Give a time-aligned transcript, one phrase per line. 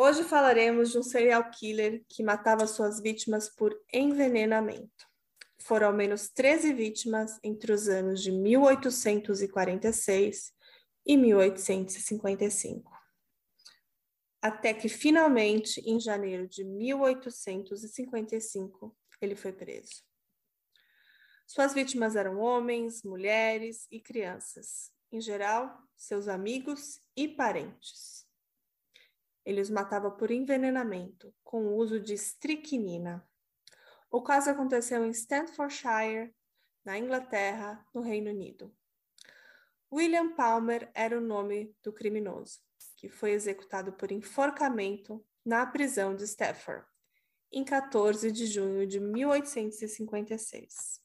[0.00, 5.08] Hoje falaremos de um serial killer que matava suas vítimas por envenenamento.
[5.58, 10.52] Foram ao menos 13 vítimas entre os anos de 1846
[11.04, 12.96] e 1855.
[14.40, 20.04] Até que finalmente, em janeiro de 1855, ele foi preso.
[21.44, 28.27] Suas vítimas eram homens, mulheres e crianças, em geral, seus amigos e parentes.
[29.48, 33.26] Ele os matava por envenenamento, com o uso de estricnina.
[34.10, 36.34] O caso aconteceu em Staffordshire,
[36.84, 38.70] na Inglaterra, no Reino Unido.
[39.90, 42.58] William Palmer era o nome do criminoso,
[42.94, 46.84] que foi executado por enforcamento na prisão de Stafford,
[47.50, 51.00] em 14 de junho de 1856.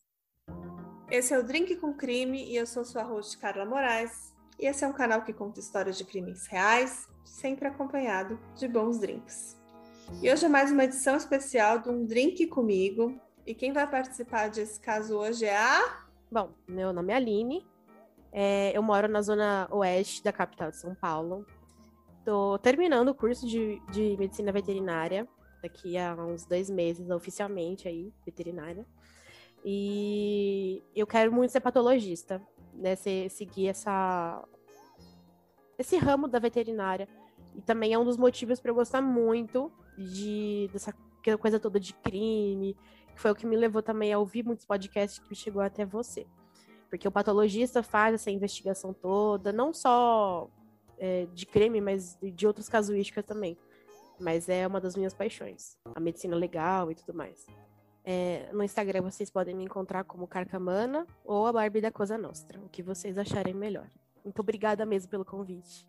[1.10, 4.33] Esse é o Drink com Crime e eu sou sua host Carla Moraes.
[4.60, 9.00] E esse é um canal que conta histórias de crimes reais, sempre acompanhado de bons
[9.00, 9.62] drinks.
[10.22, 13.20] E hoje é mais uma edição especial de um Drink comigo.
[13.46, 16.06] E quem vai participar desse caso hoje é a.
[16.32, 17.66] Bom, meu nome é Aline.
[18.32, 21.46] É, eu moro na zona oeste da capital de São Paulo.
[22.20, 25.28] Estou terminando o curso de, de medicina veterinária
[25.62, 28.86] daqui a uns dois meses, oficialmente aí, veterinária.
[29.64, 32.42] E eu quero muito ser patologista,
[32.74, 32.96] né?
[32.96, 34.44] Se, seguir essa,
[35.78, 37.08] esse ramo da veterinária.
[37.56, 40.94] E também é um dos motivos para eu gostar muito de dessa
[41.40, 42.76] coisa toda de crime,
[43.14, 46.26] que foi o que me levou também a ouvir muitos podcasts que chegou até você.
[46.90, 50.50] Porque o patologista faz essa investigação toda, não só
[50.98, 53.58] é, de crime, mas de outras casuísticas também.
[54.20, 57.46] Mas é uma das minhas paixões, a medicina legal e tudo mais.
[58.06, 62.60] É, no Instagram vocês podem me encontrar como Carcamana ou a Barbie da Cosa Nostra,
[62.60, 63.90] o que vocês acharem melhor.
[64.24, 65.86] Muito obrigada mesmo pelo convite.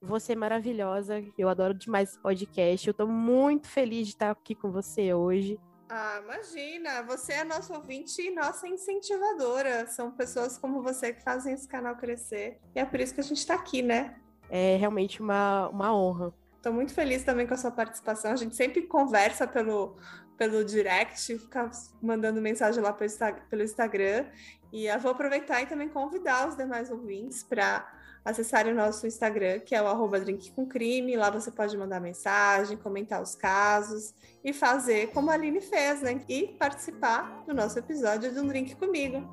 [0.00, 2.86] Você é maravilhosa, eu adoro demais esse podcast.
[2.86, 5.58] Eu tô muito feliz de estar aqui com você hoje.
[5.90, 9.86] Ah, imagina, você é nosso ouvinte e nossa incentivadora.
[9.88, 12.60] São pessoas como você que fazem esse canal crescer.
[12.76, 14.16] E é por isso que a gente está aqui, né?
[14.50, 16.32] É realmente uma, uma honra.
[16.56, 18.32] Estou muito feliz também com a sua participação.
[18.32, 19.96] A gente sempre conversa pelo,
[20.36, 21.70] pelo direct, ficar
[22.02, 24.26] mandando mensagem lá pelo Instagram.
[24.72, 27.86] E eu vou aproveitar e também convidar os demais ouvintes para
[28.24, 31.16] acessarem o nosso Instagram, que é o arroba Drink com Crime.
[31.16, 34.14] Lá você pode mandar mensagem, comentar os casos
[34.44, 36.22] e fazer como a Aline fez, né?
[36.28, 39.26] E participar do nosso episódio de um Drink comigo.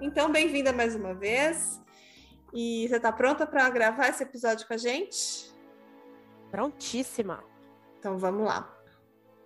[0.00, 1.80] Então, bem-vinda mais uma vez.
[2.52, 5.50] E você está pronta para gravar esse episódio com a gente?
[6.50, 7.42] Prontíssima.
[7.98, 8.70] Então vamos lá.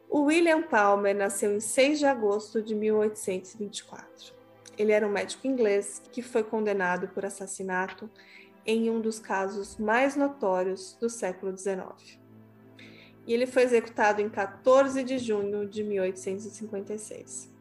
[0.08, 4.35] O William Palmer nasceu em 6 de agosto de 1824.
[4.76, 8.10] Ele era um médico inglês que foi condenado por assassinato
[8.64, 12.18] em um dos casos mais notórios do século XIX.
[13.26, 17.52] E ele foi executado em 14 de junho de 1856.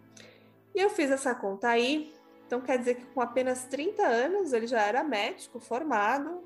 [0.74, 2.14] E eu fiz essa conta aí,
[2.46, 6.44] então quer dizer que com apenas 30 anos ele já era médico formado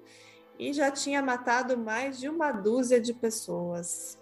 [0.58, 4.20] e já tinha matado mais de uma dúzia de pessoas.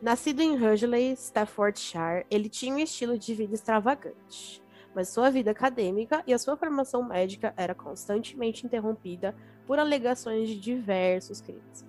[0.00, 4.62] Nascido em Hurley, Staffordshire, ele tinha um estilo de vida extravagante,
[4.96, 9.36] mas sua vida acadêmica e a sua formação médica era constantemente interrompida
[9.66, 11.84] por alegações de diversos crimes.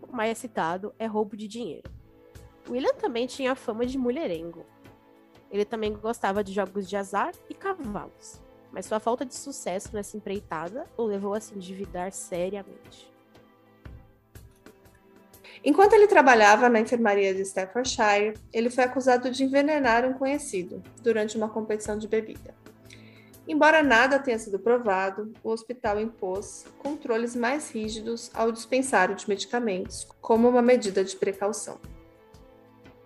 [0.00, 1.90] O mais citado é roubo de dinheiro.
[2.70, 4.64] William também tinha fama de mulherengo.
[5.50, 8.40] Ele também gostava de jogos de azar e cavalos,
[8.70, 13.11] mas sua falta de sucesso nessa empreitada o levou a se endividar seriamente.
[15.64, 21.36] Enquanto ele trabalhava na enfermaria de Staffordshire, ele foi acusado de envenenar um conhecido durante
[21.36, 22.54] uma competição de bebida.
[23.46, 30.06] Embora nada tenha sido provado, o hospital impôs controles mais rígidos ao dispensário de medicamentos,
[30.20, 31.80] como uma medida de precaução.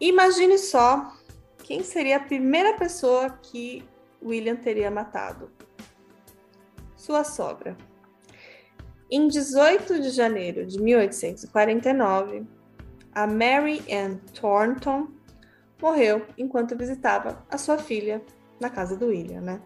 [0.01, 1.15] Imagine só
[1.63, 3.83] quem seria a primeira pessoa que
[4.23, 5.51] William teria matado.
[6.97, 7.77] Sua sogra.
[9.09, 12.45] Em 18 de janeiro de 1849,
[13.15, 15.09] a Mary Ann Thornton
[15.81, 18.21] morreu enquanto visitava a sua filha
[18.59, 19.61] na casa do William, né?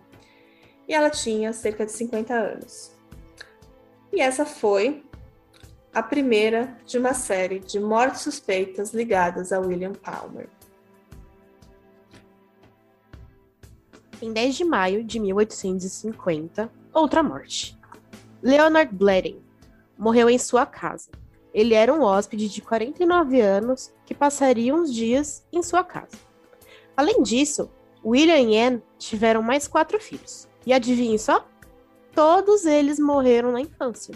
[0.86, 2.92] E ela tinha cerca de 50 anos.
[4.12, 5.02] E essa foi
[5.94, 10.50] a primeira de uma série de mortes suspeitas ligadas a William Palmer.
[14.20, 17.79] Em 10 de maio de 1850, outra morte.
[18.42, 19.40] Leonard Bleding
[19.98, 21.10] morreu em sua casa.
[21.52, 26.16] Ele era um hóspede de 49 anos que passaria uns dias em sua casa.
[26.96, 27.70] Além disso,
[28.04, 30.48] William e Anne tiveram mais quatro filhos.
[30.64, 31.46] E adivinhe só?
[32.14, 34.14] Todos eles morreram na infância.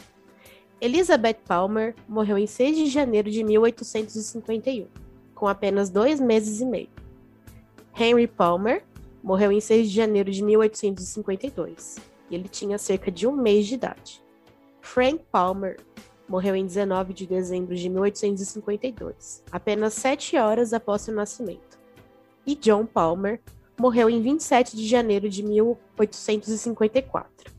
[0.81, 4.87] Elizabeth Palmer morreu em 6 de janeiro de 1851,
[5.35, 6.89] com apenas dois meses e meio.
[7.99, 8.85] Henry Palmer
[9.23, 11.97] morreu em 6 de janeiro de 1852,
[12.31, 14.23] e ele tinha cerca de um mês de idade.
[14.81, 15.79] Frank Palmer
[16.29, 21.79] morreu em 19 de dezembro de 1852, apenas sete horas após seu nascimento.
[22.47, 23.41] E John Palmer
[23.79, 27.53] morreu em 27 de janeiro de 1854.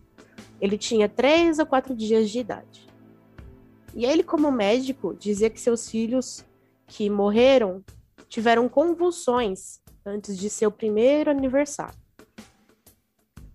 [0.62, 2.88] Ele tinha três ou quatro dias de idade.
[3.94, 6.45] E ele, como médico, dizia que seus filhos
[6.88, 7.83] que morreram
[8.27, 12.05] tiveram convulsões antes de seu primeiro aniversário.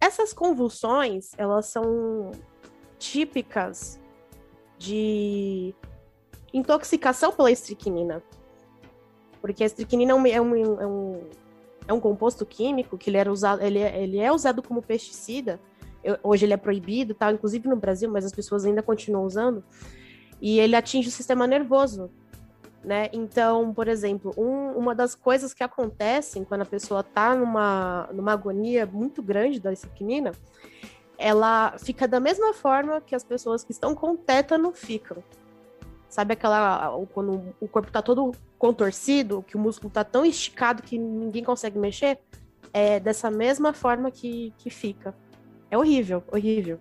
[0.00, 2.32] Essas convulsões, elas são
[2.99, 4.00] típicas
[4.79, 5.75] de
[6.52, 8.23] intoxicação pela estricnina.
[9.41, 11.20] Porque a estricnina é um, é um, é um,
[11.88, 15.61] é um composto químico que ele, era usado, ele, é, ele é usado como pesticida.
[16.02, 17.31] Eu, hoje ele é proibido, tá?
[17.31, 19.62] inclusive no Brasil, mas as pessoas ainda continuam usando
[20.41, 22.11] e ele atinge o sistema nervoso.
[22.82, 23.10] Né?
[23.12, 28.32] Então, por exemplo, um, uma das coisas que acontecem quando a pessoa está numa, numa
[28.32, 30.32] agonia muito grande da estricnina,
[31.18, 35.22] ela fica da mesma forma que as pessoas que estão com tétano ficam.
[36.08, 36.98] Sabe aquela.
[37.12, 41.78] Quando o corpo está todo contorcido, que o músculo está tão esticado que ninguém consegue
[41.78, 42.18] mexer?
[42.72, 45.14] É dessa mesma forma que, que fica.
[45.70, 46.80] É horrível, horrível.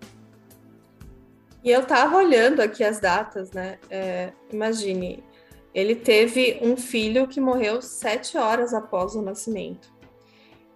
[1.64, 3.78] E eu tava olhando aqui as datas, né?
[3.90, 5.24] É, imagine,
[5.74, 9.94] ele teve um filho que morreu sete horas após o nascimento.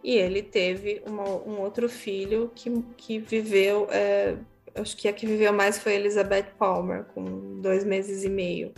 [0.04, 4.36] E ele teve uma, um outro filho que, que viveu, é,
[4.76, 8.74] acho que a que viveu mais foi Elizabeth Palmer, com dois meses e meio.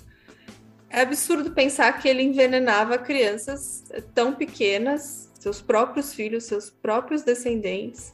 [0.89, 3.83] É absurdo pensar que ele envenenava crianças
[4.13, 8.13] tão pequenas, seus próprios filhos, seus próprios descendentes,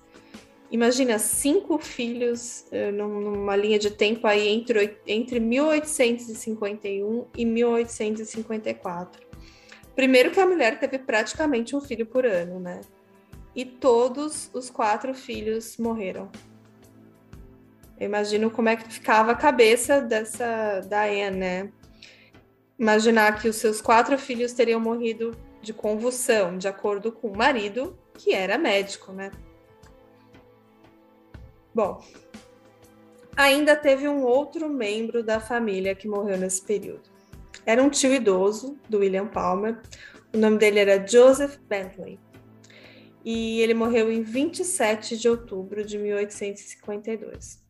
[0.71, 9.27] imagina cinco filhos uh, numa linha de tempo aí entre, entre 1851 e 1854.
[9.95, 12.81] Primeiro que a mulher teve praticamente um filho por ano, né?
[13.53, 16.31] E todos os quatro filhos morreram.
[17.99, 21.71] Eu imagino como é que ficava a cabeça dessa Diane, né?
[22.79, 27.95] Imaginar que os seus quatro filhos teriam morrido de convulsão, de acordo com o marido,
[28.15, 29.29] que era médico, né?
[31.73, 32.03] Bom,
[33.35, 37.09] ainda teve um outro membro da família que morreu nesse período.
[37.65, 39.79] Era um tio idoso do William Palmer.
[40.33, 42.19] O nome dele era Joseph Bentley.
[43.23, 47.61] E ele morreu em 27 de outubro de 1852.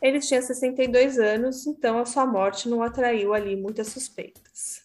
[0.00, 4.82] Ele tinha 62 anos, então a sua morte não atraiu ali muitas suspeitas.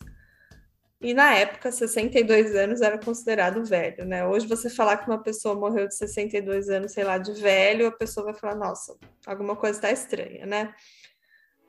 [1.02, 4.26] E na época, 62 anos era considerado velho, né?
[4.28, 7.92] Hoje você falar que uma pessoa morreu de 62 anos, sei lá, de velho, a
[7.92, 10.74] pessoa vai falar, nossa, alguma coisa está estranha, né?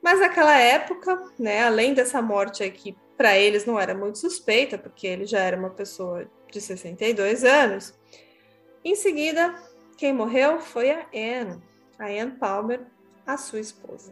[0.03, 4.77] Mas naquela época, né, além dessa morte aí que para eles não era muito suspeita,
[4.77, 7.93] porque ele já era uma pessoa de 62 anos,
[8.83, 9.55] em seguida,
[9.95, 11.61] quem morreu foi a Anne,
[11.97, 12.81] a Anne Palmer,
[13.25, 14.11] a sua esposa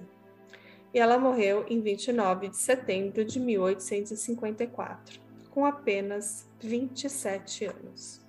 [0.94, 5.20] e ela morreu em 29 de setembro de 1854,
[5.52, 8.22] com apenas 27 anos.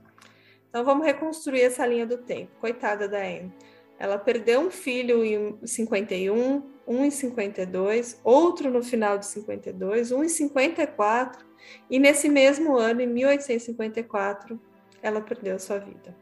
[0.68, 2.52] Então vamos reconstruir essa linha do tempo.
[2.60, 3.52] Coitada da Anne.
[3.98, 10.24] Ela perdeu um filho em 51, um em 52, outro no final de 52, um
[10.24, 11.44] em 54,
[11.90, 14.58] e nesse mesmo ano, em 1854,
[15.02, 16.16] ela perdeu sua vida.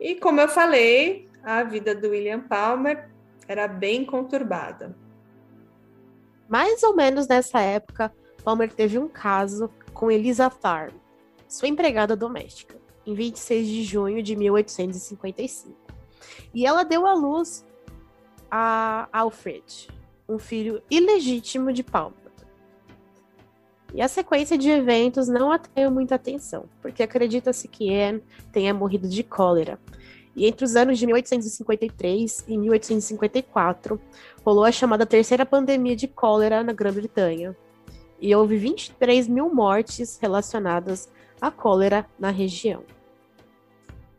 [0.00, 3.08] E como eu falei, a vida do William Palmer
[3.50, 4.96] era bem conturbada.
[6.48, 8.14] Mais ou menos nessa época,
[8.44, 10.94] Palmer teve um caso com Elisa Farm,
[11.48, 15.76] sua empregada doméstica, em 26 de junho de 1855.
[16.54, 17.66] E ela deu à luz
[18.48, 19.88] a Alfred,
[20.28, 22.20] um filho ilegítimo de Palmer.
[23.92, 29.08] E a sequência de eventos não atraiu muita atenção, porque acredita-se que Anne tenha morrido
[29.08, 29.80] de cólera,
[30.34, 34.00] e entre os anos de 1853 e 1854,
[34.44, 37.56] rolou a chamada terceira pandemia de cólera na Grã-Bretanha.
[38.20, 41.08] E houve 23 mil mortes relacionadas
[41.40, 42.84] à cólera na região.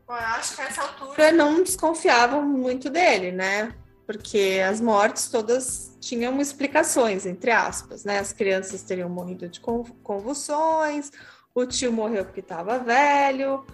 [0.07, 3.73] Bom, eu acho que nessa altura não desconfiavam muito dele, né?
[4.05, 8.19] Porque as mortes todas tinham explicações, entre aspas, né?
[8.19, 11.11] As crianças teriam morrido de convulsões,
[11.55, 13.65] o tio morreu porque estava velho,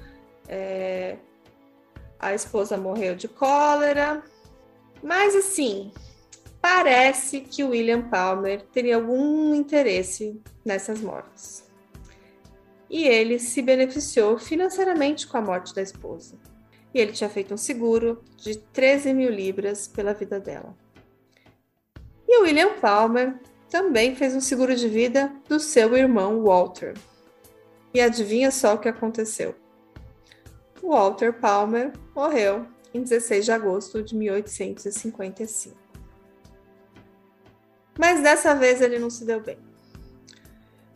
[0.48, 1.17] é,
[2.20, 4.24] a esposa morreu de cólera.
[5.02, 5.92] Mas assim,
[6.62, 11.66] parece que William Palmer teria algum interesse nessas mortes.
[12.90, 16.38] E ele se beneficiou financeiramente com a morte da esposa.
[16.94, 20.76] E ele tinha feito um seguro de 13 mil libras pela vida dela.
[22.28, 26.94] E William Palmer também fez um seguro de vida do seu irmão Walter.
[27.94, 29.56] E adivinha só o que aconteceu?
[30.88, 35.75] Walter Palmer morreu em 16 de agosto de 1855.
[38.00, 39.58] Mas dessa vez ele não se deu bem.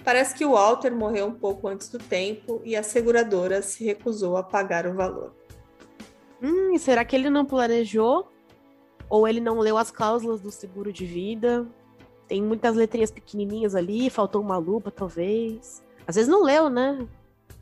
[0.03, 4.37] Parece que o Walter morreu um pouco antes do tempo e a seguradora se recusou
[4.37, 5.33] a pagar o valor.
[6.41, 8.27] Hum, será que ele não planejou?
[9.09, 11.67] Ou ele não leu as cláusulas do seguro de vida?
[12.27, 15.83] Tem muitas letrinhas pequenininhas ali, faltou uma lupa, talvez.
[16.07, 17.05] Às vezes não leu, né?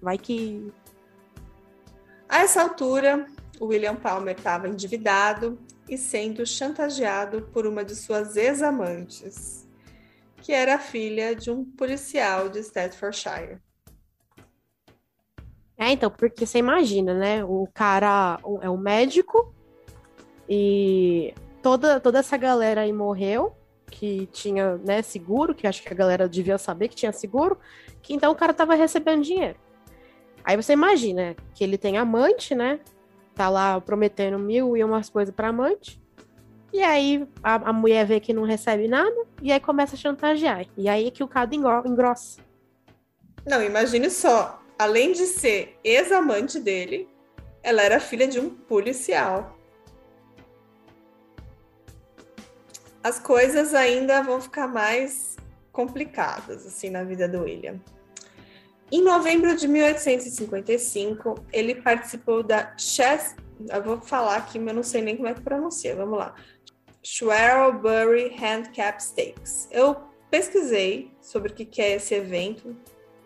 [0.01, 0.71] Vai que.
[2.29, 3.25] A essa altura,
[3.59, 5.57] William Palmer estava endividado
[5.89, 9.67] e sendo chantageado por uma de suas ex-amantes,
[10.37, 13.57] que era filha de um policial de Staffordshire.
[15.75, 17.43] É, então, porque você imagina, né?
[17.43, 19.51] O cara é um médico
[20.47, 21.33] e
[21.63, 23.55] toda, toda essa galera aí morreu,
[23.89, 27.57] que tinha né, seguro, que acho que a galera devia saber que tinha seguro,
[28.03, 29.57] que então o cara tava recebendo dinheiro.
[30.43, 32.79] Aí você imagina que ele tem amante, né?
[33.35, 36.01] Tá lá prometendo mil e umas coisas pra amante.
[36.71, 40.65] E aí a, a, mulher vê que não recebe nada e aí começa a chantagear.
[40.77, 42.39] E aí é que o caso engrossa.
[43.45, 47.09] Não, imagine só além de ser ex-amante dele,
[47.61, 49.57] ela era filha de um policial.
[53.03, 55.35] As coisas ainda vão ficar mais
[55.73, 57.79] complicadas assim na vida do William.
[58.91, 63.35] Em novembro de 1855, ele participou da Chess,
[63.71, 65.95] eu vou falar aqui, mas eu não sei nem como é que pronuncia.
[65.95, 66.33] Vamos lá.
[67.03, 69.67] Shrewsbury Handicap Stakes.
[69.71, 69.95] Eu
[70.29, 72.75] pesquisei sobre o que é esse evento,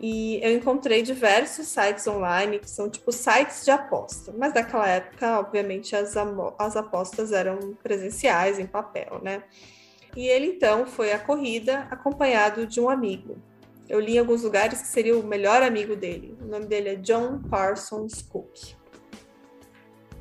[0.00, 5.38] e eu encontrei diversos sites online que são tipo sites de aposta, mas naquela época,
[5.38, 6.14] obviamente, as,
[6.58, 9.44] as apostas eram presenciais, em papel, né?
[10.16, 13.38] E ele então foi à corrida acompanhado de um amigo.
[13.88, 16.36] Eu li em alguns lugares que seria o melhor amigo dele.
[16.40, 18.74] O nome dele é John Parsons Cook.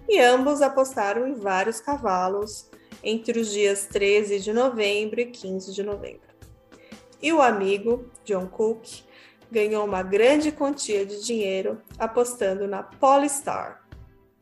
[0.07, 2.69] E ambos apostaram em vários cavalos
[3.01, 6.33] entre os dias 13 de novembro e 15 de novembro.
[7.21, 8.85] E o amigo, John Cook,
[9.49, 13.87] ganhou uma grande quantia de dinheiro apostando na Polestar.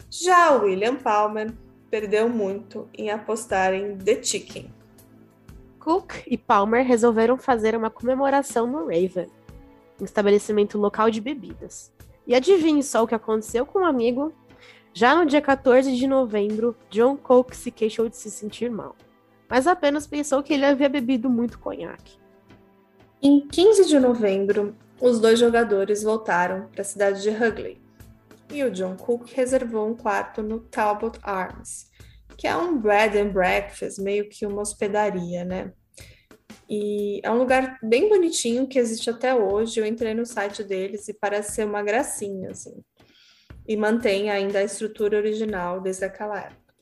[0.10, 1.54] Já William Palmer
[1.90, 4.81] perdeu muito em apostar em The Chicken.
[5.82, 9.28] Cook e Palmer resolveram fazer uma comemoração no Raven,
[10.00, 11.92] um estabelecimento local de bebidas.
[12.28, 14.32] E adivinhe só o que aconteceu com o um amigo?
[14.94, 18.96] Já no dia 14 de novembro, John Cook se queixou de se sentir mal,
[19.50, 22.20] mas apenas pensou que ele havia bebido muito conhaque.
[23.20, 27.82] Em 15 de novembro, os dois jogadores voltaram para a cidade de Hugley
[28.52, 31.91] e o John Cook reservou um quarto no Talbot Arms,
[32.42, 35.72] que é um bread and breakfast, meio que uma hospedaria, né?
[36.68, 39.80] E é um lugar bem bonitinho que existe até hoje.
[39.80, 42.84] Eu entrei no site deles e parece ser uma gracinha, assim.
[43.68, 46.74] E mantém ainda a estrutura original desde aquela época.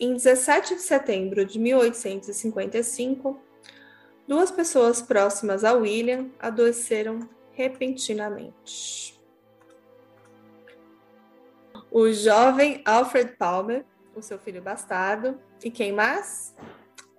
[0.00, 3.46] Em 17 de setembro de 1855,
[4.26, 7.20] Duas pessoas próximas a William adoeceram
[7.52, 9.16] repentinamente.
[11.92, 13.84] O jovem Alfred Palmer,
[14.16, 16.54] o seu filho bastardo, e quem mais?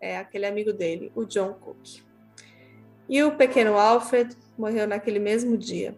[0.01, 2.01] É aquele amigo dele, o John Cook.
[3.07, 5.97] E o pequeno Alfred morreu naquele mesmo dia.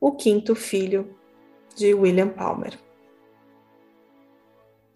[0.00, 1.16] O quinto filho
[1.74, 2.78] de William Palmer.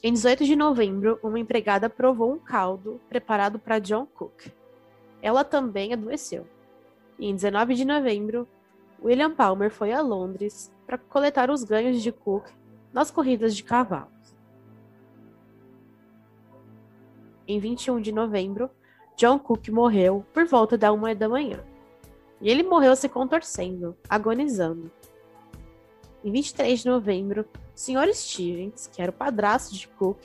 [0.02, 4.50] Em 18 de novembro, uma empregada provou um caldo preparado para John Cook
[5.22, 6.46] ela também adoeceu.
[7.18, 8.48] E em 19 de novembro,
[9.02, 12.48] William Palmer foi a Londres para coletar os ganhos de Cook
[12.92, 14.19] nas corridas de cavalos.
[17.50, 18.70] Em 21 de novembro,
[19.16, 21.64] John Cook morreu por volta da uma da manhã.
[22.40, 24.90] E ele morreu se contorcendo, agonizando.
[26.24, 28.14] Em 23 de novembro, o Sr.
[28.14, 30.18] Stevens, que era o padrasto de Cook,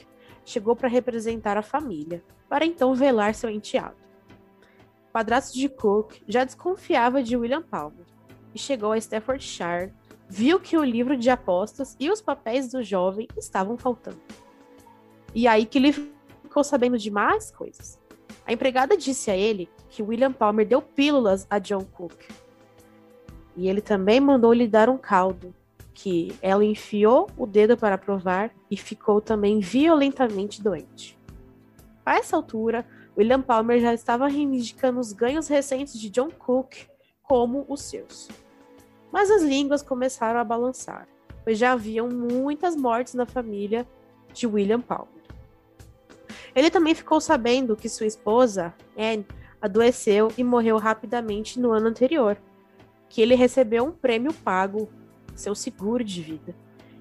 [0.46, 4.05] chegou para representar a família, para então velar seu enteado
[5.15, 8.05] padrasto de Cook já desconfiava de William Palmer
[8.53, 9.94] e chegou a Staffordshire,
[10.27, 14.20] viu que o livro de apostas e os papéis do jovem estavam faltando.
[15.34, 16.13] E aí que ele
[16.56, 18.00] ficou sabendo de mais coisas.
[18.48, 22.16] A empregada disse a ele que William Palmer deu pílulas a John Cook.
[23.58, 25.54] E ele também mandou lhe dar um caldo,
[25.94, 31.20] que ela enfiou o dedo para provar e ficou também violentamente doente.
[32.06, 32.86] A essa altura,
[33.18, 36.88] William Palmer já estava reivindicando os ganhos recentes de John Cook
[37.22, 38.30] como os seus.
[39.12, 41.06] Mas as línguas começaram a balançar,
[41.44, 43.86] pois já haviam muitas mortes na família
[44.34, 45.15] de William Palmer.
[46.56, 49.28] Ele também ficou sabendo que sua esposa, Anne,
[49.62, 52.38] adoeceu e morreu rapidamente no ano anterior,
[53.10, 54.90] que ele recebeu um prêmio pago,
[55.36, 56.56] seu seguro de vida,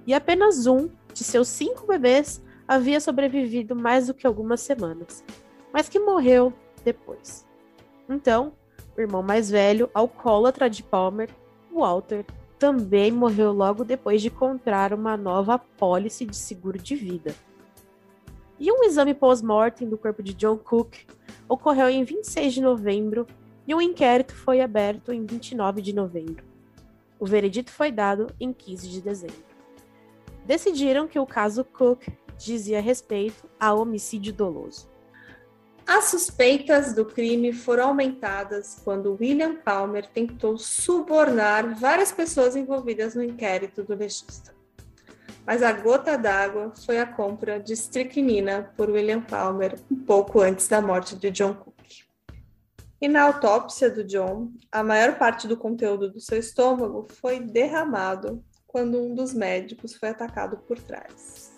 [0.06, 5.22] e apenas um de seus cinco bebês havia sobrevivido mais do que algumas semanas,
[5.72, 6.52] mas que morreu
[6.84, 7.46] depois.
[8.08, 8.54] Então,
[8.96, 11.28] o irmão mais velho, alcoólatra de Palmer,
[11.72, 12.24] Walter,
[12.58, 17.34] também morreu logo depois de comprar uma nova apólice de seguro de vida.
[18.58, 20.94] E um exame pós-mortem do corpo de John Cook
[21.48, 23.26] ocorreu em 26 de novembro
[23.66, 26.44] e um inquérito foi aberto em 29 de novembro.
[27.18, 29.44] O veredito foi dado em 15 de dezembro.
[30.44, 32.06] Decidiram que o caso Cook
[32.36, 34.88] dizia respeito a homicídio doloso.
[35.86, 43.22] As suspeitas do crime foram aumentadas quando William Palmer tentou subornar várias pessoas envolvidas no
[43.22, 44.54] inquérito do legista.
[45.46, 50.66] Mas a gota d'água foi a compra de estricnina por William Palmer um pouco antes
[50.68, 51.74] da morte de John Cook.
[53.00, 58.42] E na autópsia do John, a maior parte do conteúdo do seu estômago foi derramado
[58.66, 61.52] quando um dos médicos foi atacado por trás.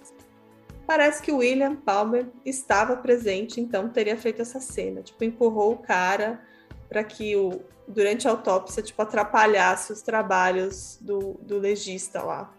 [0.84, 6.40] Parece que William Palmer estava presente, então teria feito essa cena, tipo, empurrou o cara
[6.88, 12.52] para que o durante a autópsia, tipo, atrapalhasse os trabalhos do, do legista lá.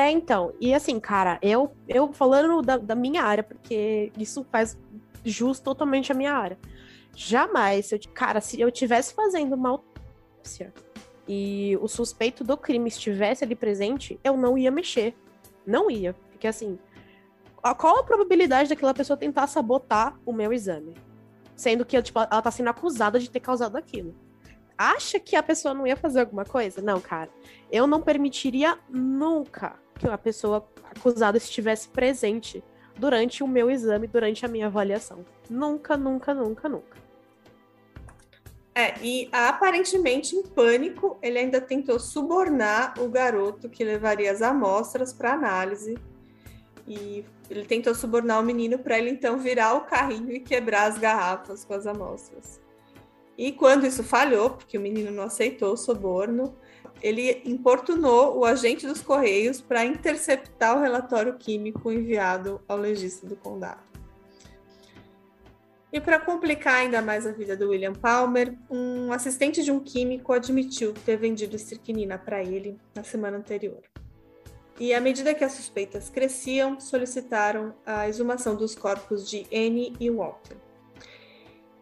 [0.00, 4.78] É, então, e assim, cara, eu, eu falando da, da minha área, porque isso faz
[5.22, 6.58] jus totalmente a minha área.
[7.14, 10.72] Jamais, eu, cara, se eu tivesse fazendo uma autópsia
[11.28, 15.14] e o suspeito do crime estivesse ali presente, eu não ia mexer.
[15.66, 16.14] Não ia.
[16.30, 16.78] Porque assim,
[17.76, 20.96] qual a probabilidade daquela pessoa tentar sabotar o meu exame?
[21.54, 24.14] Sendo que tipo, ela tá sendo acusada de ter causado aquilo.
[24.82, 26.80] Acha que a pessoa não ia fazer alguma coisa?
[26.80, 27.28] Não, cara.
[27.70, 32.64] Eu não permitiria nunca que a pessoa acusada estivesse presente
[32.96, 35.22] durante o meu exame, durante a minha avaliação.
[35.50, 36.96] Nunca, nunca, nunca, nunca.
[38.74, 45.12] É, e aparentemente em pânico, ele ainda tentou subornar o garoto que levaria as amostras
[45.12, 45.98] para análise
[46.88, 50.96] e ele tentou subornar o menino para ele então virar o carrinho e quebrar as
[50.96, 52.58] garrafas com as amostras.
[53.40, 56.54] E quando isso falhou, porque o menino não aceitou o suborno,
[57.02, 63.34] ele importunou o agente dos Correios para interceptar o relatório químico enviado ao legista do
[63.34, 63.80] condado.
[65.90, 70.34] E para complicar ainda mais a vida do William Palmer, um assistente de um químico
[70.34, 73.80] admitiu ter vendido estricnina para ele na semana anterior.
[74.78, 80.10] E à medida que as suspeitas cresciam, solicitaram a exumação dos corpos de Anne e
[80.10, 80.58] Walter.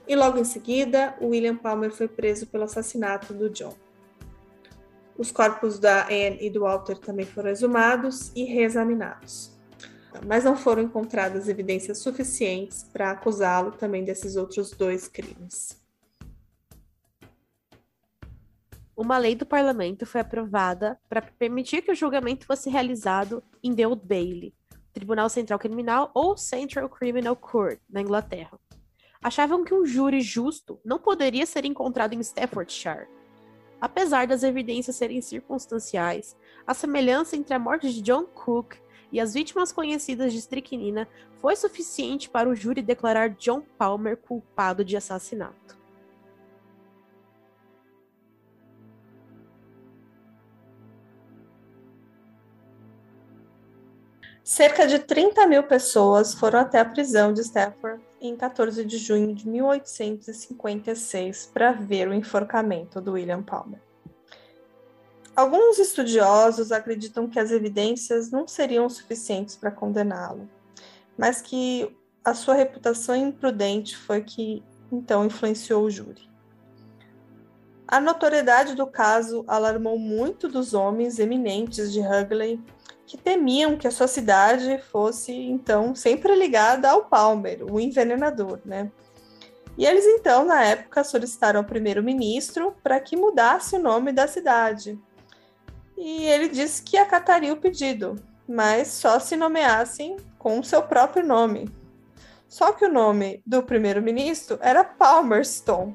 [0.08, 3.74] E logo em seguida, William Palmer foi preso pelo assassinato do John.
[5.18, 9.52] Os corpos da Anne e do Walter também foram exumados e reexaminados.
[10.26, 15.78] Mas não foram encontradas evidências suficientes para acusá-lo também desses outros dois crimes.
[18.98, 23.86] uma lei do parlamento foi aprovada para permitir que o julgamento fosse realizado em The
[23.86, 24.52] Old Bailey,
[24.92, 28.58] Tribunal Central Criminal ou Central Criminal Court, na Inglaterra.
[29.20, 33.09] Achavam que um júri justo não poderia ser encontrado em Staffordshire.
[33.81, 38.76] Apesar das evidências serem circunstanciais, a semelhança entre a morte de John Cook
[39.11, 41.09] e as vítimas conhecidas de estricnina
[41.40, 45.76] foi suficiente para o júri declarar John Palmer culpado de assassinato.
[54.44, 59.35] Cerca de 30 mil pessoas foram até a prisão de Stafford em 14 de junho
[59.35, 63.81] de 1856 para ver o enforcamento do William Palmer.
[65.35, 70.48] Alguns estudiosos acreditam que as evidências não seriam suficientes para condená-lo,
[71.16, 76.28] mas que a sua reputação imprudente foi que então influenciou o júri.
[77.87, 82.61] A notoriedade do caso alarmou muito dos homens eminentes de Hugley
[83.08, 88.92] que temiam que a sua cidade fosse, então, sempre ligada ao Palmer, o envenenador, né?
[89.78, 94.98] E eles, então, na época, solicitaram ao primeiro-ministro para que mudasse o nome da cidade.
[95.96, 98.16] E ele disse que acataria o pedido,
[98.46, 101.70] mas só se nomeassem com o seu próprio nome.
[102.46, 105.94] Só que o nome do primeiro-ministro era Palmerston.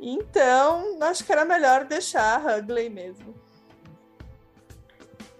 [0.00, 3.34] Então, acho que era melhor deixar Hugley mesmo.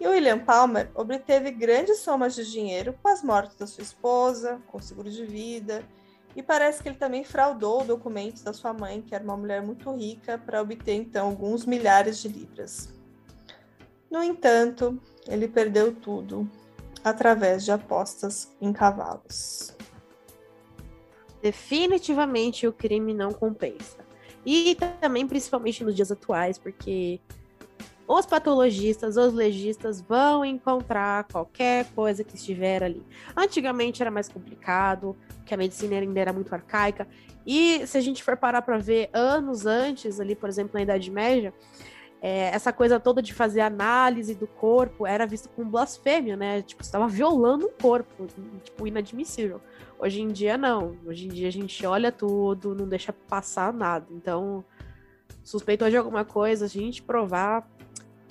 [0.01, 4.81] E William Palmer obteve grandes somas de dinheiro com as mortes da sua esposa, com
[4.81, 5.85] seguro de vida,
[6.35, 9.95] e parece que ele também fraudou documentos da sua mãe, que era uma mulher muito
[9.95, 12.95] rica, para obter então alguns milhares de libras.
[14.11, 16.49] No entanto, ele perdeu tudo
[17.05, 19.77] através de apostas em cavalos.
[21.43, 23.99] Definitivamente o crime não compensa.
[24.45, 27.21] E também, principalmente nos dias atuais, porque
[28.12, 33.07] os patologistas, os legistas vão encontrar qualquer coisa que estiver ali.
[33.37, 37.07] Antigamente era mais complicado, que a medicina ainda era muito arcaica.
[37.46, 41.09] E se a gente for parar para ver anos antes, ali, por exemplo, na Idade
[41.09, 41.55] Média,
[42.20, 46.62] é, essa coisa toda de fazer análise do corpo era visto como blasfêmia, né?
[46.62, 48.27] Tipo, estava violando o corpo,
[48.64, 49.61] tipo, inadmissível.
[50.01, 50.96] Hoje em dia, não.
[51.07, 54.09] Hoje em dia a gente olha tudo, não deixa passar nada.
[54.11, 54.64] Então,
[55.44, 57.70] suspeitou de alguma coisa, a gente provar,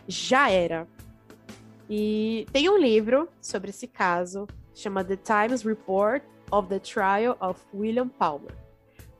[0.10, 0.88] já era.
[1.88, 7.62] E tem um livro sobre esse caso, chama The Times Report of the Trial of
[7.74, 8.54] William Palmer.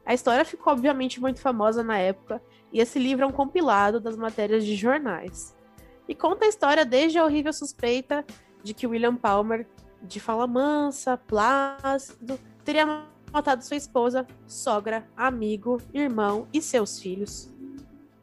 [0.06, 2.42] A história ficou, obviamente, muito famosa na época
[2.74, 5.56] e esse livro é um compilado das matérias de jornais.
[6.08, 8.26] E conta a história desde a horrível suspeita
[8.64, 9.68] de que William Palmer,
[10.02, 17.54] de fala mansa, plácido, teria matado sua esposa, sogra, amigo, irmão e seus filhos.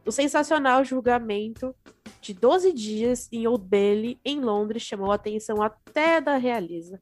[0.05, 1.75] O sensacional julgamento
[2.21, 7.01] de 12 dias em Old Bailey, em Londres, chamou a atenção até da realeza.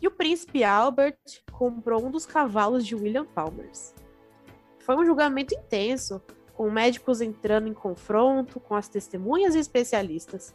[0.00, 1.18] E o príncipe Albert
[1.52, 3.70] comprou um dos cavalos de William Palmer.
[4.78, 6.22] Foi um julgamento intenso,
[6.54, 10.54] com médicos entrando em confronto com as testemunhas e especialistas.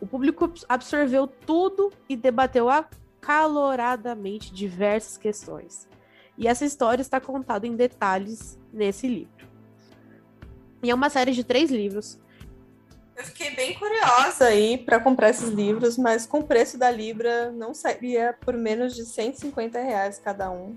[0.00, 5.88] O público absorveu tudo e debateu acaloradamente diversas questões.
[6.36, 9.46] E essa história está contada em detalhes nesse livro.
[10.82, 12.18] E é uma série de três livros.
[13.22, 17.52] Eu fiquei bem curiosa aí para comprar esses livros, mas com o preço da Libra
[17.52, 20.76] não sairia por menos de 150 reais cada um.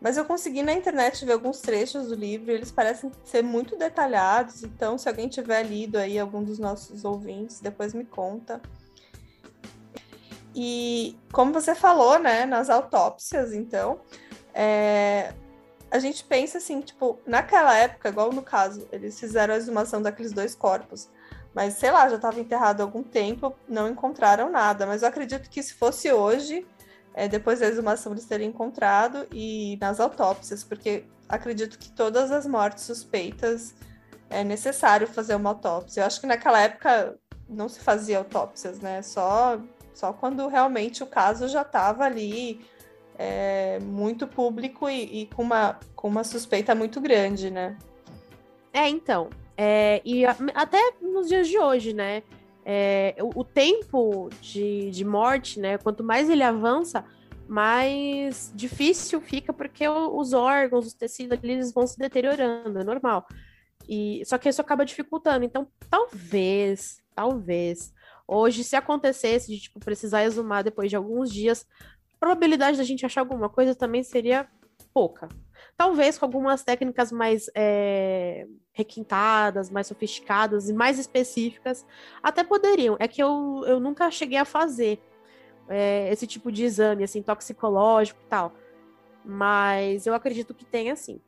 [0.00, 3.76] Mas eu consegui na internet ver alguns trechos do livro e eles parecem ser muito
[3.76, 4.62] detalhados.
[4.62, 8.62] Então, se alguém tiver lido aí, algum dos nossos ouvintes, depois me conta.
[10.54, 14.00] E como você falou, né, nas autópsias, então,
[14.54, 15.34] é,
[15.90, 20.32] a gente pensa assim, tipo, naquela época, igual no caso, eles fizeram a exumação daqueles
[20.32, 21.10] dois corpos.
[21.54, 24.86] Mas, sei lá, já estava enterrado há algum tempo, não encontraram nada.
[24.86, 26.66] Mas eu acredito que se fosse hoje,
[27.14, 32.44] é, depois da exumação eles terem encontrado e nas autópsias, porque acredito que todas as
[32.44, 33.74] mortes suspeitas
[34.28, 36.00] é necessário fazer uma autópsia.
[36.00, 37.16] Eu acho que naquela época
[37.48, 39.00] não se fazia autópsias, né?
[39.02, 39.60] Só,
[39.92, 42.66] só quando realmente o caso já estava ali
[43.16, 47.78] é, muito público e, e, com, uma, com uma suspeita muito grande, né?
[48.72, 49.30] É, então.
[49.56, 52.22] É, e a, até nos dias de hoje, né?
[52.64, 55.76] é, o, o, tempo de, de morte, né?
[55.76, 57.04] Quanto mais ele avança,
[57.46, 63.26] mais difícil fica porque os órgãos, os tecidos eles vão se deteriorando, é normal.
[63.86, 65.44] E só que isso acaba dificultando.
[65.44, 67.92] Então, talvez, talvez
[68.26, 71.66] hoje se acontecesse de tipo precisar exumar depois de alguns dias,
[72.14, 74.48] a probabilidade da gente achar alguma coisa também seria
[74.94, 75.28] pouca.
[75.76, 81.86] Talvez com algumas técnicas mais é, requintadas, mais sofisticadas e mais específicas,
[82.22, 82.96] até poderiam.
[82.98, 85.00] É que eu, eu nunca cheguei a fazer
[85.68, 88.52] é, esse tipo de exame, assim, toxicológico e tal.
[89.24, 91.20] Mas eu acredito que tem, assim.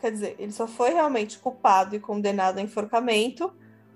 [0.00, 3.52] Quer dizer, ele só foi realmente culpado e condenado a enforcamento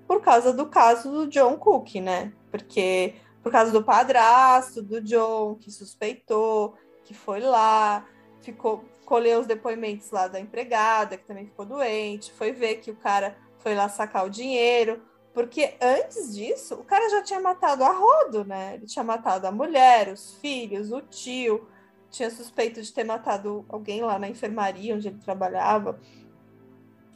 [0.07, 2.33] por causa do caso do John Cook, né?
[2.51, 8.05] Porque por causa do padrasto do John, que suspeitou, que foi lá,
[8.43, 12.97] ficou colheu os depoimentos lá da empregada, que também ficou doente, foi ver que o
[12.97, 15.03] cara foi lá sacar o dinheiro,
[15.35, 18.75] porque antes disso, o cara já tinha matado a rodo, né?
[18.75, 21.67] Ele tinha matado a mulher, os filhos, o tio,
[22.09, 26.01] tinha suspeito de ter matado alguém lá na enfermaria onde ele trabalhava.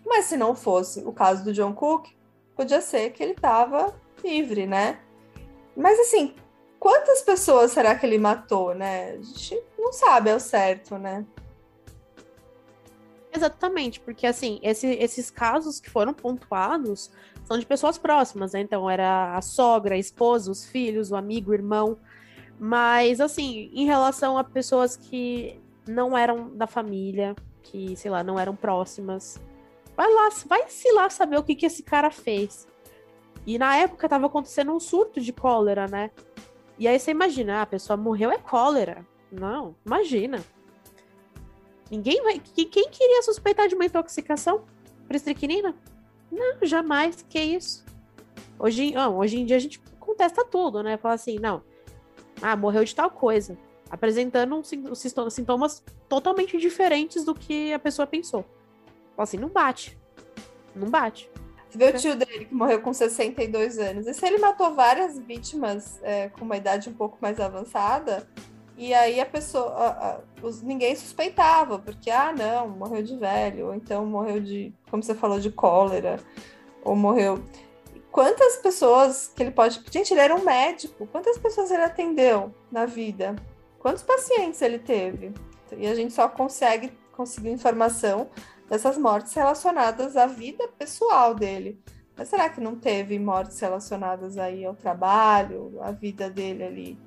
[0.04, 2.08] Mas se não fosse o caso do John Cook,
[2.56, 5.00] podia ser que ele estava livre, né?
[5.76, 6.34] Mas assim,
[6.84, 9.12] quantas pessoas será que ele matou, né?
[9.12, 11.24] A gente não sabe ao certo, né?
[13.32, 17.10] Exatamente, porque assim, esse, esses casos que foram pontuados
[17.46, 18.60] são de pessoas próximas, né?
[18.60, 21.96] Então era a sogra, a esposa, os filhos, o amigo, o irmão.
[22.60, 28.38] Mas assim, em relação a pessoas que não eram da família, que, sei lá, não
[28.38, 29.40] eram próximas,
[29.96, 32.68] vai lá, vai se lá saber o que, que esse cara fez.
[33.46, 36.10] E na época tava acontecendo um surto de cólera, né?
[36.78, 39.06] E aí você imagina, ah, a pessoa morreu é cólera.
[39.30, 40.44] Não, imagina.
[41.90, 42.38] Ninguém vai.
[42.38, 44.64] Quem, queria suspeitar de uma intoxicação
[45.06, 45.74] por estricnina?
[46.30, 47.24] Não, jamais.
[47.28, 47.84] Que isso?
[48.58, 50.96] Hoje, não, hoje em dia a gente contesta tudo, né?
[50.96, 51.62] Fala assim, não.
[52.42, 53.56] Ah, morreu de tal coisa.
[53.90, 58.44] Apresentando um, sintomas totalmente diferentes do que a pessoa pensou.
[59.14, 59.98] Fala assim, não bate.
[60.74, 61.30] Não bate.
[61.74, 64.06] Você vê o tio dele que morreu com 62 anos.
[64.06, 68.28] E se ele matou várias vítimas é, com uma idade um pouco mais avançada,
[68.78, 73.66] e aí a pessoa, a, a, os, ninguém suspeitava, porque, ah, não, morreu de velho,
[73.66, 76.20] ou então morreu de, como você falou, de cólera,
[76.84, 77.42] ou morreu.
[78.12, 79.82] Quantas pessoas que ele pode.
[79.90, 83.34] Gente, ele era um médico, quantas pessoas ele atendeu na vida?
[83.80, 85.34] Quantos pacientes ele teve?
[85.76, 88.28] E a gente só consegue conseguir informação
[88.68, 91.80] dessas mortes relacionadas à vida pessoal dele.
[92.16, 96.98] Mas será que não teve mortes relacionadas aí ao trabalho, à vida dele ali?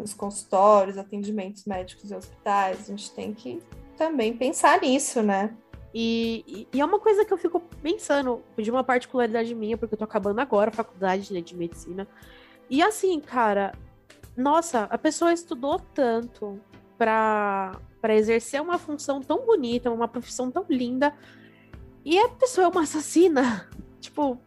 [0.00, 2.80] nos consultórios, atendimentos médicos e hospitais.
[2.80, 3.62] A gente tem que
[3.96, 5.54] também pensar nisso, né?
[5.92, 9.98] E, e, é uma coisa que eu fico pensando, de uma particularidade minha, porque eu
[9.98, 12.06] tô acabando agora a faculdade né, de medicina.
[12.68, 13.72] E assim, cara,
[14.36, 16.60] nossa, a pessoa estudou tanto
[17.00, 21.14] para exercer uma função tão bonita, uma profissão tão linda,
[22.04, 23.70] e a pessoa é uma assassina.
[23.98, 24.38] tipo,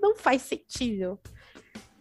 [0.00, 1.16] não faz sentido.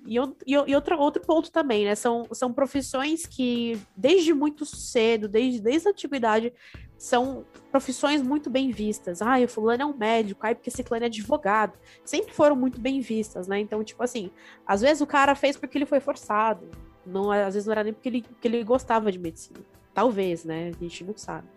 [0.08, 0.16] E,
[0.48, 1.94] e, outro, outro ponto também, né?
[1.94, 6.52] São, são profissões que, desde muito cedo, desde, desde a antiguidade,
[6.98, 9.22] são profissões muito bem vistas.
[9.22, 11.78] Ai, o fulano é um médico, ai, porque esse fulano é advogado.
[12.04, 13.60] Sempre foram muito bem vistas, né?
[13.60, 14.32] Então, tipo assim,
[14.66, 16.68] às vezes o cara fez porque ele foi forçado.
[17.06, 19.60] Não, às vezes não era nem porque ele, porque ele gostava de medicina.
[19.94, 20.72] Talvez, né?
[20.76, 21.48] A gente não sabe.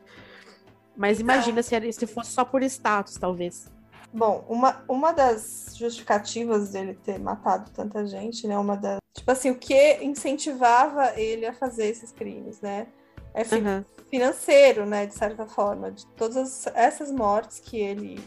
[0.97, 3.69] Mas imagina se, se fosse só por status, talvez.
[4.13, 8.57] Bom, uma, uma das justificativas dele ter matado tanta gente, né?
[8.57, 8.99] Uma das.
[9.13, 12.87] Tipo assim, o que incentivava ele a fazer esses crimes, né?
[13.33, 13.85] É fi uhum.
[14.09, 15.07] financeiro, né?
[15.07, 15.91] De certa forma.
[15.91, 18.23] De todas essas mortes que ele.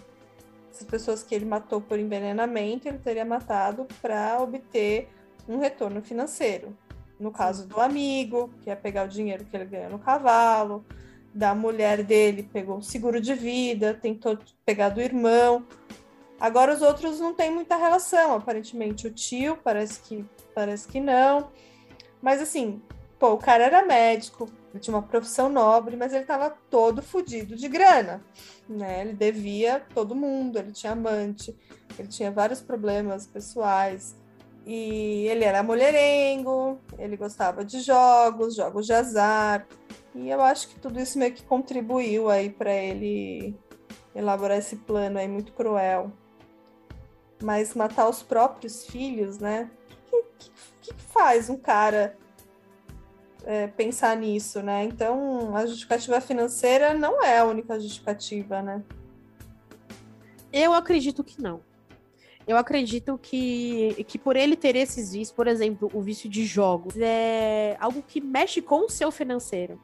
[0.70, 5.10] Essas pessoas que ele matou por envenenamento, ele teria matado para obter
[5.48, 6.78] um retorno financeiro.
[7.20, 10.86] No caso do amigo, que ia pegar o dinheiro que ele ganhou no cavalo
[11.34, 15.66] da mulher dele, pegou seguro de vida, tentou pegar do irmão.
[16.40, 21.52] Agora os outros não têm muita relação, aparentemente o tio parece que parece que não.
[22.22, 22.82] Mas assim,
[23.20, 27.56] pô, o cara era médico, ele tinha uma profissão nobre, mas ele estava todo fodido
[27.56, 28.24] de grana,
[28.68, 29.02] né?
[29.02, 31.56] Ele devia todo mundo, ele tinha amante,
[31.98, 34.16] ele tinha vários problemas pessoais.
[34.70, 39.66] E ele era mulherengo, ele gostava de jogos, jogos de azar.
[40.14, 43.56] E eu acho que tudo isso meio que contribuiu aí para ele
[44.14, 46.12] elaborar esse plano aí muito cruel.
[47.42, 49.72] Mas matar os próprios filhos, né?
[50.12, 50.52] O que, que,
[50.82, 52.18] que, faz um cara
[53.46, 54.84] é, pensar nisso, né?
[54.84, 58.84] Então, a justificativa financeira não é a única justificativa, né?
[60.52, 61.62] Eu acredito que não.
[62.48, 66.96] Eu acredito que, que por ele ter esses vícios, por exemplo, o vício de jogos,
[66.98, 69.78] é algo que mexe com o seu financeiro.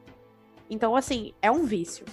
[0.70, 2.06] Então, assim, é um vício.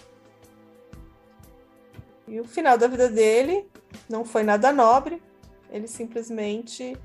[2.27, 3.65] E o final da vida dele
[4.09, 5.23] não foi nada nobre.
[5.69, 6.97] Ele simplesmente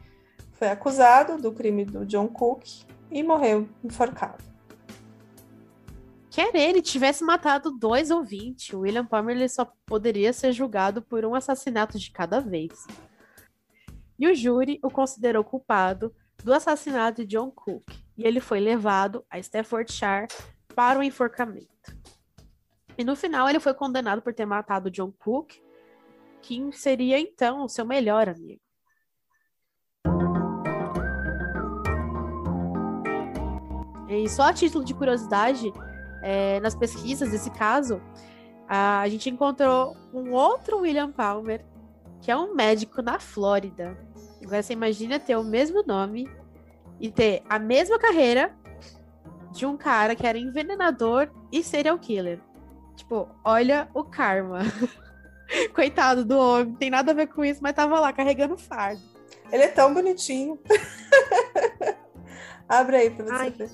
[0.53, 2.65] foi acusado do crime do John Cook
[3.13, 4.43] e morreu enforcado.
[6.31, 11.25] Quer ele tivesse matado dois ou vinte, o William Palmer só poderia ser julgado por
[11.25, 12.87] um assassinato de cada vez.
[14.19, 19.25] E o júri o considerou culpado do assassinato de John Cook, e ele foi levado
[19.29, 20.29] a Staffordshire
[20.75, 21.97] para o enforcamento.
[22.97, 25.55] E no final ele foi condenado por ter matado John Cook,
[26.41, 28.61] que seria então o seu melhor amigo.
[34.09, 35.73] E só a título de curiosidade,
[36.23, 38.01] é, nas pesquisas desse caso,
[38.69, 41.65] a gente encontrou um outro William Palmer,
[42.21, 44.06] que é um médico na Flórida.
[44.47, 46.31] Agora você imagina ter o mesmo nome
[47.01, 48.55] e ter a mesma carreira
[49.51, 52.39] de um cara que era envenenador e serial killer.
[52.95, 54.61] Tipo, olha o karma.
[55.75, 59.03] Coitado do homem, tem nada a ver com isso, mas tava lá carregando fardo.
[59.51, 60.61] Ele é tão bonitinho.
[62.69, 63.51] Abre aí pra você Ai.
[63.51, 63.71] ver.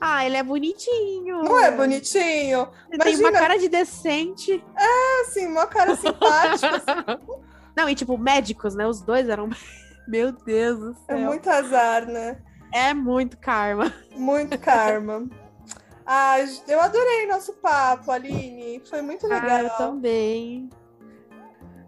[0.00, 1.42] Ah, ele é bonitinho.
[1.42, 2.66] Não é bonitinho?
[2.90, 3.02] Ele Imagina...
[3.02, 4.64] tem uma cara de decente.
[4.74, 6.76] É, assim, uma cara simpática.
[6.76, 7.32] assim.
[7.76, 8.86] Não, e tipo, médicos, né?
[8.86, 9.48] Os dois eram.
[10.06, 11.16] Meu Deus do é céu.
[11.16, 12.42] É muito azar, né?
[12.72, 13.92] É muito karma.
[14.16, 15.28] Muito karma.
[16.04, 18.82] ah, eu adorei nosso papo, Aline.
[18.88, 19.50] Foi muito legal.
[19.50, 20.70] Ah, eu também.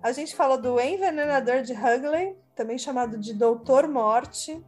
[0.03, 4.63] A gente falou do envenenador de Hugley, também chamado de Doutor Morte.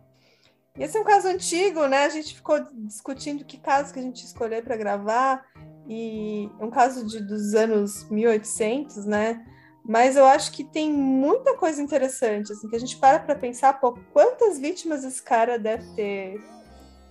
[0.75, 2.05] E esse é um caso antigo, né?
[2.05, 5.45] A gente ficou discutindo que caso que a gente escolher para gravar.
[5.87, 9.45] E é um caso de, dos anos 1800, né?
[9.89, 13.75] Mas eu acho que tem muita coisa interessante, assim, que a gente para para pensar,
[13.75, 16.43] pô, quantas vítimas esse cara deve ter,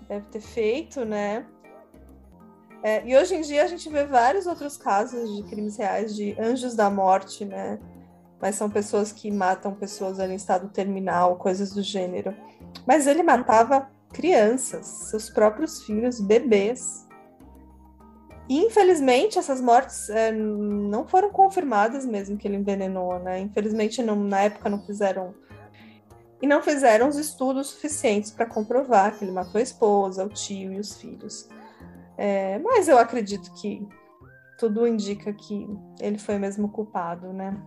[0.08, 1.46] deve ter feito, né?
[2.84, 6.36] É, e hoje em dia a gente vê vários outros casos de crimes reais de
[6.40, 7.80] anjos da morte, né?
[8.46, 12.36] mas são pessoas que matam pessoas em estado terminal, coisas do gênero.
[12.86, 17.05] Mas ele matava crianças, seus próprios filhos, bebês.
[18.48, 23.40] Infelizmente, essas mortes é, não foram confirmadas mesmo que ele envenenou, né?
[23.40, 25.34] Infelizmente, não, na época não fizeram
[26.42, 30.74] e não fizeram os estudos suficientes para comprovar que ele matou a esposa, o tio
[30.74, 31.48] e os filhos.
[32.18, 33.88] É, mas eu acredito que
[34.58, 35.68] tudo indica que
[36.00, 37.58] ele foi mesmo culpado, né?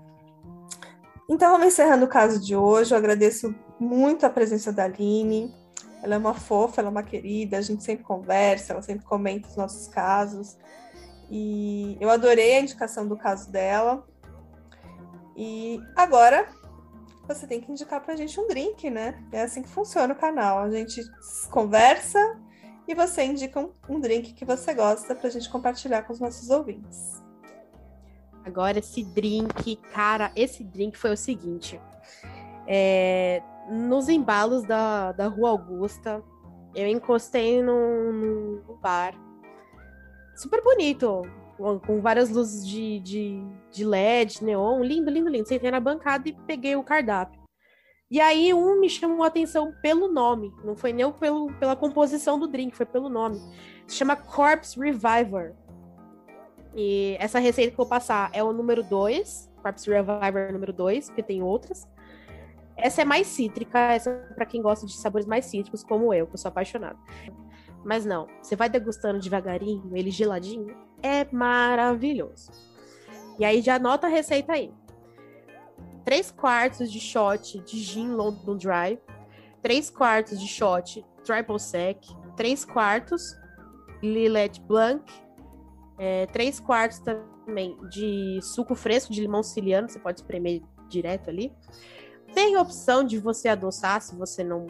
[1.29, 2.95] Então, vamos encerrando o caso de hoje.
[2.95, 5.55] Eu agradeço muito a presença da Aline.
[6.03, 9.49] Ela é uma fofa, ela é uma querida, a gente sempre conversa, ela sempre comenta
[9.49, 10.57] os nossos casos.
[11.31, 14.07] E eu adorei a indicação do caso dela.
[15.37, 16.49] E agora
[17.27, 19.23] você tem que indicar pra gente um drink, né?
[19.31, 20.59] É assim que funciona o canal.
[20.61, 21.03] A gente
[21.51, 22.19] conversa
[22.87, 26.49] e você indica um, um drink que você gosta pra gente compartilhar com os nossos
[26.49, 27.23] ouvintes.
[28.45, 31.79] Agora, esse drink, cara, esse drink foi o seguinte.
[32.67, 36.23] É, nos embalos da, da Rua Augusta,
[36.75, 39.15] eu encostei num, num bar
[40.37, 41.23] super bonito,
[41.85, 45.49] com várias luzes de, de, de LED, neon, lindo, lindo, lindo.
[45.49, 47.41] Sentei na bancada e peguei o cardápio.
[48.11, 52.39] E aí um me chamou a atenção pelo nome, não foi nem pelo, pela composição
[52.39, 53.39] do drink, foi pelo nome.
[53.87, 55.55] Se chama Corpse Reviver.
[56.75, 61.07] E essa receita que eu vou passar é o número 2, Corpse Reviver número 2,
[61.07, 61.87] porque tem outras.
[62.81, 66.29] Essa é mais cítrica, essa é para quem gosta de sabores mais cítricos, como eu,
[66.29, 66.97] que eu sou apaixonada.
[67.85, 72.53] Mas não, você vai degustando devagarinho, ele geladinho, é maravilhoso.
[73.37, 74.73] E aí já anota a receita aí.
[76.05, 78.99] 3 quartos de shot de gin London Dry,
[79.61, 83.37] 3 quartos de shot Triple Sec, 3 quartos
[84.03, 85.05] Lillet Blanc,
[85.99, 91.53] é, 3 quartos também de suco fresco de limão siciliano, você pode espremer direto ali.
[92.35, 94.67] Tem opção de você adoçar se você não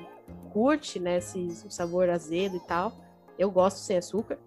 [0.53, 2.93] curte, né, esse sabor azedo e tal.
[3.39, 4.39] Eu gosto sem açúcar.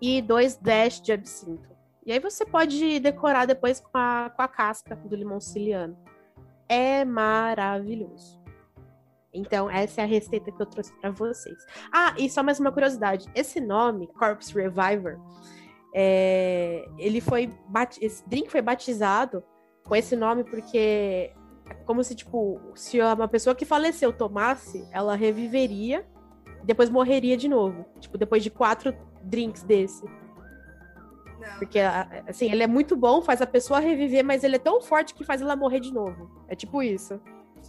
[0.00, 1.68] E dois dash de absinto.
[2.04, 5.96] E aí você pode decorar depois com a, com a casca do limão siciliano.
[6.68, 8.40] É maravilhoso.
[9.32, 11.58] Então, essa é a receita que eu trouxe para vocês.
[11.92, 13.28] Ah, e só mais uma curiosidade.
[13.34, 15.18] Esse nome, Corpse Reviver,
[15.94, 17.52] é, ele foi
[18.00, 19.42] esse drink foi batizado
[19.86, 21.32] com esse nome porque
[21.84, 26.06] como se, tipo, se uma pessoa que faleceu tomasse, ela reviveria
[26.62, 27.84] e depois morreria de novo.
[28.00, 30.04] Tipo, depois de quatro drinks desse.
[31.40, 31.58] Não.
[31.58, 31.78] Porque,
[32.26, 35.24] assim, ele é muito bom, faz a pessoa reviver, mas ele é tão forte que
[35.24, 36.30] faz ela morrer de novo.
[36.48, 37.20] É tipo isso.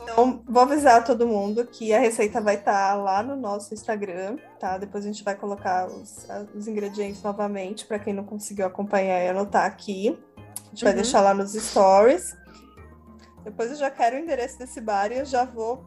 [0.02, 4.38] Então, vou avisar todo mundo que a receita vai estar tá lá no nosso Instagram,
[4.60, 4.78] tá?
[4.78, 9.30] Depois a gente vai colocar os, os ingredientes novamente para quem não conseguiu acompanhar e
[9.30, 10.18] anotar aqui.
[10.38, 10.92] A gente uhum.
[10.92, 12.36] vai deixar lá nos stories.
[13.48, 15.86] Depois eu já quero o endereço desse bar e eu já vou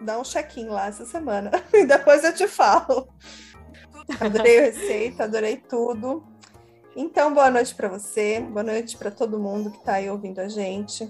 [0.00, 1.50] dar um check-in lá essa semana.
[1.74, 3.06] E depois eu te falo.
[4.18, 6.24] Adorei a receita, adorei tudo.
[6.96, 10.48] Então, boa noite para você, boa noite para todo mundo que está aí ouvindo a
[10.48, 11.06] gente.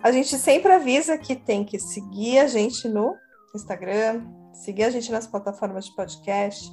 [0.00, 3.16] A gente sempre avisa que tem que seguir a gente no
[3.52, 6.70] Instagram, seguir a gente nas plataformas de podcast.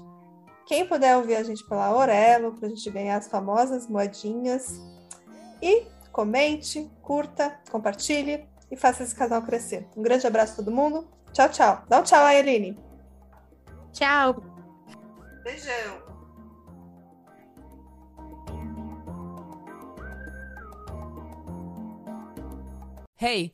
[0.68, 4.80] Quem puder ouvir a gente pela Orelo, para a gente ganhar as famosas moedinhas.
[5.60, 5.88] E
[6.18, 9.88] comente, curta, compartilhe e faça esse canal crescer.
[9.96, 11.08] Um grande abraço a todo mundo.
[11.32, 11.84] Tchau, tchau.
[11.88, 12.76] Dá um tchau Eline.
[13.94, 14.42] Tchau.
[15.44, 16.08] Beijão.
[23.20, 23.54] Hey,